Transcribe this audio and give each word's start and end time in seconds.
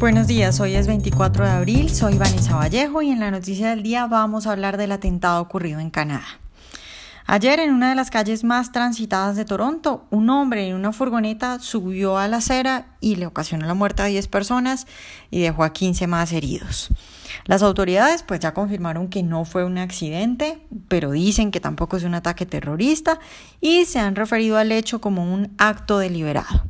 Buenos 0.00 0.28
días, 0.28 0.60
hoy 0.60 0.76
es 0.76 0.86
24 0.86 1.44
de 1.44 1.50
abril, 1.50 1.94
soy 1.94 2.16
Vanessa 2.16 2.56
Vallejo 2.56 3.02
y 3.02 3.10
en 3.10 3.20
la 3.20 3.30
noticia 3.30 3.68
del 3.68 3.82
día 3.82 4.06
vamos 4.06 4.46
a 4.46 4.52
hablar 4.52 4.78
del 4.78 4.92
atentado 4.92 5.42
ocurrido 5.42 5.78
en 5.78 5.90
Canadá. 5.90 6.24
Ayer 7.26 7.60
en 7.60 7.74
una 7.74 7.90
de 7.90 7.94
las 7.94 8.08
calles 8.08 8.42
más 8.42 8.72
transitadas 8.72 9.36
de 9.36 9.44
Toronto, 9.44 10.06
un 10.08 10.30
hombre 10.30 10.66
en 10.66 10.74
una 10.74 10.92
furgoneta 10.92 11.58
subió 11.58 12.16
a 12.16 12.28
la 12.28 12.38
acera 12.38 12.96
y 13.00 13.16
le 13.16 13.26
ocasionó 13.26 13.66
la 13.66 13.74
muerte 13.74 14.00
a 14.00 14.06
10 14.06 14.26
personas 14.28 14.86
y 15.30 15.42
dejó 15.42 15.64
a 15.64 15.74
15 15.74 16.06
más 16.06 16.32
heridos. 16.32 16.88
Las 17.44 17.62
autoridades 17.62 18.22
pues 18.22 18.40
ya 18.40 18.54
confirmaron 18.54 19.08
que 19.08 19.22
no 19.22 19.44
fue 19.44 19.66
un 19.66 19.76
accidente, 19.76 20.66
pero 20.88 21.10
dicen 21.10 21.50
que 21.50 21.60
tampoco 21.60 21.98
es 21.98 22.04
un 22.04 22.14
ataque 22.14 22.46
terrorista 22.46 23.20
y 23.60 23.84
se 23.84 23.98
han 23.98 24.16
referido 24.16 24.56
al 24.56 24.72
hecho 24.72 25.02
como 25.02 25.30
un 25.30 25.52
acto 25.58 25.98
deliberado. 25.98 26.64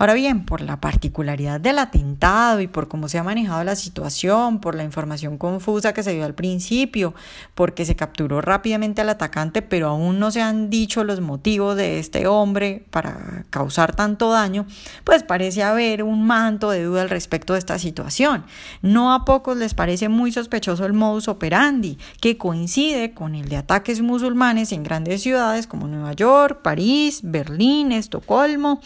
Ahora 0.00 0.14
bien, 0.14 0.44
por 0.44 0.60
la 0.60 0.80
particularidad 0.80 1.60
del 1.60 1.80
atentado 1.80 2.60
y 2.60 2.68
por 2.68 2.86
cómo 2.86 3.08
se 3.08 3.18
ha 3.18 3.24
manejado 3.24 3.64
la 3.64 3.74
situación, 3.74 4.60
por 4.60 4.76
la 4.76 4.84
información 4.84 5.38
confusa 5.38 5.92
que 5.92 6.04
se 6.04 6.14
dio 6.14 6.24
al 6.24 6.34
principio, 6.34 7.14
porque 7.56 7.84
se 7.84 7.96
capturó 7.96 8.40
rápidamente 8.40 9.00
al 9.00 9.08
atacante, 9.08 9.60
pero 9.60 9.88
aún 9.88 10.20
no 10.20 10.30
se 10.30 10.40
han 10.40 10.70
dicho 10.70 11.02
los 11.02 11.20
motivos 11.20 11.76
de 11.76 11.98
este 11.98 12.28
hombre 12.28 12.84
para 12.90 13.44
causar 13.50 13.96
tanto 13.96 14.30
daño, 14.30 14.66
pues 15.02 15.24
parece 15.24 15.64
haber 15.64 16.04
un 16.04 16.24
manto 16.24 16.70
de 16.70 16.84
duda 16.84 17.02
al 17.02 17.10
respecto 17.10 17.54
de 17.54 17.58
esta 17.58 17.80
situación. 17.80 18.44
No 18.82 19.12
a 19.12 19.24
pocos 19.24 19.56
les 19.56 19.74
parece 19.74 20.08
muy 20.08 20.30
sospechoso 20.30 20.86
el 20.86 20.92
modus 20.92 21.26
operandi, 21.26 21.98
que 22.20 22.38
coincide 22.38 23.14
con 23.14 23.34
el 23.34 23.48
de 23.48 23.56
ataques 23.56 24.00
musulmanes 24.00 24.70
en 24.70 24.84
grandes 24.84 25.22
ciudades 25.22 25.66
como 25.66 25.88
Nueva 25.88 26.12
York, 26.12 26.60
París, 26.62 27.18
Berlín, 27.24 27.90
Estocolmo, 27.90 28.80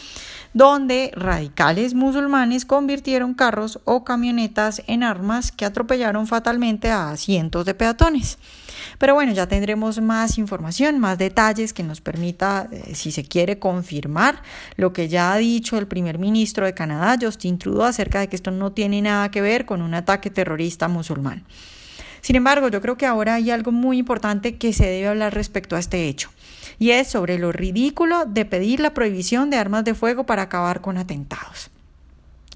donde 0.53 1.02
radicales 1.15 1.93
musulmanes 1.93 2.65
convirtieron 2.65 3.33
carros 3.33 3.79
o 3.85 4.03
camionetas 4.03 4.81
en 4.87 5.03
armas 5.03 5.51
que 5.51 5.65
atropellaron 5.65 6.27
fatalmente 6.27 6.89
a 6.89 7.15
cientos 7.17 7.65
de 7.65 7.73
peatones. 7.73 8.37
Pero 8.97 9.15
bueno, 9.15 9.33
ya 9.33 9.47
tendremos 9.47 10.01
más 10.01 10.37
información, 10.37 10.99
más 10.99 11.17
detalles 11.17 11.73
que 11.73 11.83
nos 11.83 12.01
permita, 12.01 12.67
eh, 12.71 12.95
si 12.95 13.11
se 13.11 13.23
quiere, 13.23 13.59
confirmar 13.59 14.41
lo 14.75 14.93
que 14.93 15.07
ya 15.07 15.33
ha 15.33 15.37
dicho 15.37 15.77
el 15.77 15.87
primer 15.87 16.19
ministro 16.19 16.65
de 16.65 16.73
Canadá, 16.73 17.17
Justin 17.19 17.57
Trudeau, 17.57 17.83
acerca 17.83 18.19
de 18.19 18.27
que 18.27 18.35
esto 18.35 18.51
no 18.51 18.71
tiene 18.71 19.01
nada 19.01 19.29
que 19.31 19.41
ver 19.41 19.65
con 19.65 19.81
un 19.81 19.93
ataque 19.93 20.29
terrorista 20.29 20.87
musulmán. 20.87 21.43
Sin 22.23 22.37
embargo, 22.37 22.69
yo 22.69 22.81
creo 22.81 22.95
que 22.95 23.05
ahora 23.05 23.33
hay 23.33 23.51
algo 23.51 23.73
muy 23.73 23.97
importante 23.97 24.55
que 24.55 24.71
se 24.71 24.85
debe 24.85 25.09
hablar 25.09 25.33
respecto 25.33 25.75
a 25.75 25.79
este 25.79 26.07
hecho 26.07 26.29
y 26.79 26.91
es 26.91 27.09
sobre 27.09 27.37
lo 27.37 27.51
ridículo 27.51 28.25
de 28.25 28.45
pedir 28.45 28.79
la 28.79 28.93
prohibición 28.93 29.49
de 29.49 29.57
armas 29.57 29.83
de 29.83 29.93
fuego 29.93 30.25
para 30.25 30.43
acabar 30.43 30.79
con 30.79 30.97
atentados. 30.97 31.69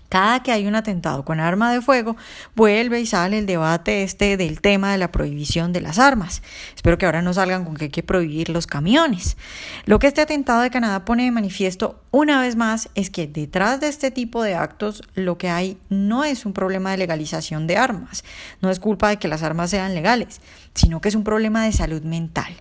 Cada 0.09 0.41
que 0.41 0.52
hay 0.52 0.67
un 0.67 0.75
atentado 0.75 1.25
con 1.25 1.39
arma 1.39 1.72
de 1.73 1.81
fuego, 1.81 2.16
vuelve 2.55 3.02
y 3.02 3.05
sale 3.05 3.38
el 3.39 3.45
debate 3.45 4.03
este 4.03 4.38
del 4.38 4.61
tema 4.61 4.91
de 4.91 4.97
la 4.97 5.11
prohibición 5.11 5.73
de 5.73 5.81
las 5.81 6.00
armas. 6.00 6.41
Espero 6.75 6.97
que 6.97 7.05
ahora 7.05 7.22
no 7.22 7.33
salgan 7.33 7.66
con 7.66 7.75
que 7.75 7.86
hay 7.86 7.89
que 7.89 8.03
prohibir 8.03 8.50
los 8.50 8.67
camiones. 8.67 9.38
Lo 9.85 10.00
que 10.00 10.08
este 10.08 10.22
atentado 10.22 10.61
de 10.61 10.69
Canadá 10.69 11.03
pone 11.05 11.23
de 11.23 11.31
manifiesto 11.31 12.02
una 12.11 12.41
vez 12.41 12.55
más 12.55 12.89
es 12.95 13.09
que 13.09 13.28
detrás 13.28 13.80
de 13.80 13.89
este 13.89 14.11
tipo 14.11 14.41
de 14.41 14.55
actos 14.55 15.03
lo 15.13 15.38
que 15.38 15.50
hay 15.50 15.78
no 15.89 16.23
es 16.23 16.45
un 16.45 16.53
problema 16.53 16.91
de 16.91 16.97
legalización 16.97 17.67
de 17.67 17.78
armas, 17.78 18.23
no 18.61 18.72
es 18.72 18.80
culpa 18.80 19.09
de 19.09 19.17
que 19.17 19.28
las 19.28 19.44
armas 19.44 19.69
sean 19.69 19.94
legales, 19.94 20.41
sino 20.73 21.02
que 21.02 21.09
es 21.09 21.16
un 21.16 21.23
problema 21.23 21.66
de 21.66 21.73
salud 21.73 22.02
mental. 22.02 22.53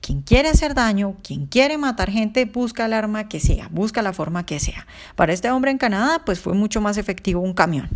Quien 0.00 0.22
quiere 0.22 0.48
hacer 0.48 0.74
daño, 0.74 1.16
quien 1.22 1.46
quiere 1.46 1.76
matar 1.76 2.10
gente, 2.10 2.44
busca 2.46 2.86
el 2.86 2.92
arma 2.92 3.28
que 3.28 3.40
sea, 3.40 3.68
busca 3.70 4.02
la 4.02 4.12
forma 4.12 4.46
que 4.46 4.58
sea. 4.58 4.86
Para 5.16 5.32
este 5.32 5.50
hombre 5.50 5.70
en 5.70 5.78
Canadá, 5.78 6.22
pues 6.24 6.40
fue 6.40 6.54
mucho 6.54 6.80
más 6.80 6.93
efectivo 6.96 7.40
un 7.40 7.54
camión. 7.54 7.88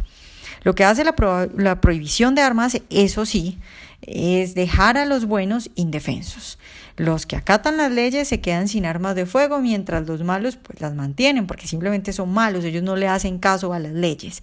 Lo 0.62 0.74
que 0.74 0.84
hace 0.84 1.04
la, 1.04 1.80
prohibición 1.80 2.34
de 2.34 2.42
armas, 2.42 2.80
eso 2.90 3.26
sí, 3.26 3.58
es 4.02 4.54
dejar 4.54 4.96
a 4.96 5.06
los 5.06 5.24
buenos 5.24 5.70
indefensos. 5.74 6.58
Los 6.98 7.26
que 7.26 7.36
acatan 7.36 7.76
las 7.76 7.92
leyes 7.92 8.26
se 8.26 8.40
quedan 8.40 8.66
sin 8.66 8.84
armas 8.84 9.14
de 9.14 9.24
fuego, 9.24 9.60
mientras 9.60 10.04
los 10.08 10.24
malos 10.24 10.56
pues 10.56 10.80
las 10.80 10.94
mantienen, 10.94 11.46
porque 11.46 11.68
simplemente 11.68 12.12
son 12.12 12.32
malos, 12.34 12.64
ellos 12.64 12.82
no 12.82 12.96
le 12.96 13.06
hacen 13.06 13.38
caso 13.38 13.72
a 13.72 13.78
las 13.78 13.92
leyes. 13.92 14.42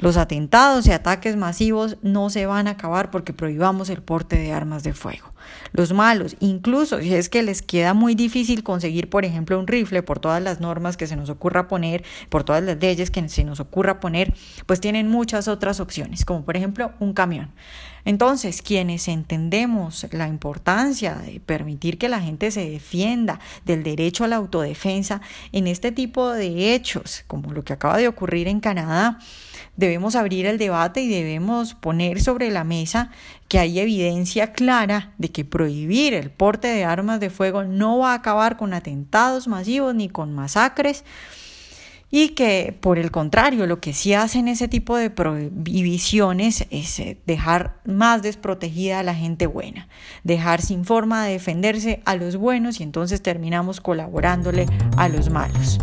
Los 0.00 0.18
atentados 0.18 0.86
y 0.86 0.92
ataques 0.92 1.36
masivos 1.36 1.96
no 2.02 2.28
se 2.28 2.44
van 2.44 2.68
a 2.68 2.72
acabar 2.72 3.10
porque 3.10 3.32
prohibamos 3.32 3.88
el 3.88 4.02
porte 4.02 4.36
de 4.36 4.52
armas 4.52 4.82
de 4.82 4.92
fuego. 4.92 5.32
Los 5.72 5.92
malos, 5.92 6.36
incluso 6.40 7.00
si 7.00 7.14
es 7.14 7.28
que 7.28 7.42
les 7.42 7.62
queda 7.62 7.94
muy 7.94 8.14
difícil 8.14 8.62
conseguir, 8.62 9.08
por 9.08 9.24
ejemplo, 9.24 9.58
un 9.58 9.66
rifle 9.66 10.02
por 10.02 10.18
todas 10.18 10.42
las 10.42 10.60
normas 10.60 10.96
que 10.96 11.06
se 11.06 11.16
nos 11.16 11.30
ocurra 11.30 11.68
poner, 11.68 12.04
por 12.28 12.44
todas 12.44 12.62
las 12.62 12.78
leyes 12.78 13.10
que 13.10 13.26
se 13.28 13.44
nos 13.44 13.60
ocurra 13.60 13.98
poner, 13.98 14.34
pues 14.66 14.80
tienen 14.80 15.08
muchas 15.08 15.48
otras 15.48 15.80
opciones, 15.80 16.24
como 16.24 16.44
por 16.44 16.56
ejemplo 16.56 16.92
un 17.00 17.14
camión. 17.14 17.50
Entonces, 18.06 18.60
quienes 18.60 19.08
entendemos 19.08 20.06
la 20.12 20.28
importancia 20.28 21.14
de 21.14 21.40
permitir 21.40 21.93
que 21.96 22.08
la 22.08 22.20
gente 22.20 22.50
se 22.50 22.68
defienda 22.68 23.40
del 23.64 23.82
derecho 23.82 24.24
a 24.24 24.28
la 24.28 24.36
autodefensa 24.36 25.20
en 25.52 25.66
este 25.66 25.92
tipo 25.92 26.30
de 26.30 26.74
hechos, 26.74 27.24
como 27.26 27.52
lo 27.52 27.62
que 27.62 27.72
acaba 27.72 27.98
de 27.98 28.08
ocurrir 28.08 28.48
en 28.48 28.60
Canadá, 28.60 29.18
debemos 29.76 30.14
abrir 30.14 30.46
el 30.46 30.58
debate 30.58 31.00
y 31.00 31.08
debemos 31.08 31.74
poner 31.74 32.20
sobre 32.20 32.50
la 32.50 32.64
mesa 32.64 33.10
que 33.48 33.58
hay 33.58 33.78
evidencia 33.78 34.52
clara 34.52 35.12
de 35.18 35.30
que 35.30 35.44
prohibir 35.44 36.14
el 36.14 36.30
porte 36.30 36.68
de 36.68 36.84
armas 36.84 37.20
de 37.20 37.30
fuego 37.30 37.64
no 37.64 37.98
va 37.98 38.12
a 38.12 38.16
acabar 38.16 38.56
con 38.56 38.74
atentados 38.74 39.48
masivos 39.48 39.94
ni 39.94 40.08
con 40.08 40.34
masacres 40.34 41.04
y 42.16 42.28
que 42.28 42.72
por 42.80 43.00
el 43.00 43.10
contrario 43.10 43.66
lo 43.66 43.80
que 43.80 43.92
sí 43.92 44.14
hacen 44.14 44.46
ese 44.46 44.68
tipo 44.68 44.96
de 44.96 45.10
prohibiciones 45.10 46.64
es 46.70 47.00
eh, 47.00 47.18
dejar 47.26 47.80
más 47.84 48.22
desprotegida 48.22 49.00
a 49.00 49.02
la 49.02 49.16
gente 49.16 49.48
buena, 49.48 49.88
dejar 50.22 50.62
sin 50.62 50.84
forma 50.84 51.24
de 51.24 51.32
defenderse 51.32 52.02
a 52.04 52.14
los 52.14 52.36
buenos 52.36 52.78
y 52.78 52.84
entonces 52.84 53.20
terminamos 53.20 53.80
colaborándole 53.80 54.66
a 54.96 55.08
los 55.08 55.28
malos. 55.28 55.80